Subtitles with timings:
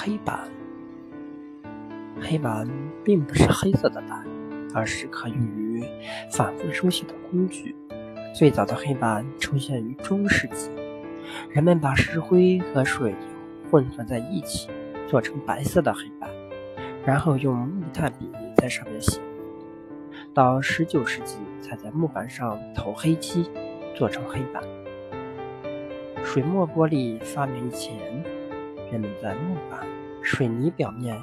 [0.00, 0.38] 黑板，
[2.20, 2.68] 黑板
[3.02, 4.24] 并不是黑色的板，
[4.72, 5.84] 而是可用于
[6.30, 7.74] 反复书写的工具。
[8.32, 10.70] 最早的黑板出现于中世纪，
[11.50, 13.12] 人们把石灰和水
[13.68, 14.68] 混合在一起，
[15.08, 16.30] 做成白色的黑板，
[17.04, 19.20] 然后用木炭笔在上面写。
[20.32, 23.50] 到十九世纪，才在木板上投黑漆，
[23.96, 24.62] 做成黑板。
[26.22, 28.22] 水墨玻璃发明以前，
[28.90, 29.80] 人们在木板、
[30.22, 31.16] 水泥表面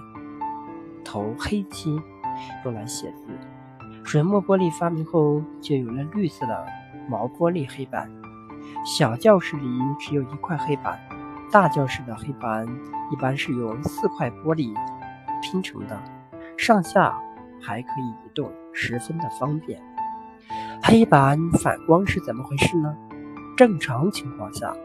[1.03, 1.99] 投黑漆，
[2.63, 3.27] 用来写字。
[4.03, 6.65] 水墨玻璃发明后，就有了绿色的
[7.09, 8.09] 毛玻璃黑板。
[8.85, 9.67] 小教室里
[9.99, 10.99] 只有一块黑板，
[11.51, 12.67] 大教室的黑板
[13.11, 14.75] 一般是用四块玻璃
[15.41, 15.99] 拼成的，
[16.57, 17.17] 上下
[17.61, 19.81] 还可以移动，十分的方便。
[20.83, 22.95] 黑板反光是怎么回事呢？
[23.57, 24.75] 正常情况下。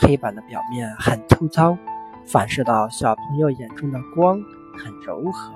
[0.00, 1.76] 黑板的表面很粗糙，
[2.26, 4.42] 反射到小朋友眼中的光
[4.76, 5.52] 很柔和。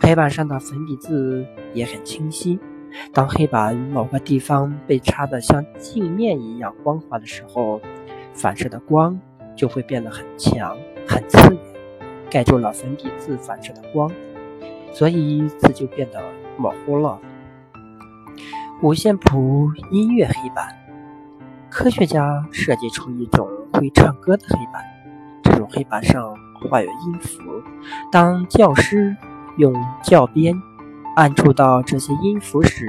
[0.00, 2.58] 黑板上的粉笔字也很清晰。
[3.12, 7.80] 当黑板某个地方被擦得像镜面一样光滑的时候，
[8.32, 9.20] 反射的光
[9.54, 11.60] 就会变得很强、很刺眼，
[12.30, 14.10] 盖住了粉笔字反射的光，
[14.92, 16.22] 所以字就变得
[16.56, 17.20] 模糊了。
[18.82, 20.74] 五线谱音乐黑板，
[21.70, 23.48] 科学家设计出一种。
[23.70, 24.82] 会唱歌的黑板，
[25.70, 26.34] 黑板上
[26.68, 27.40] 画有音符。
[28.10, 29.16] 当教师
[29.56, 30.54] 用教鞭
[31.16, 32.86] 按触到这些音符时，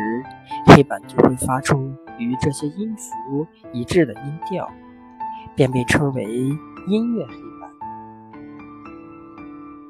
[0.65, 4.69] 黑板就会发出与这些音符一致的音调，
[5.55, 6.23] 便被称为
[6.87, 7.48] 音乐黑。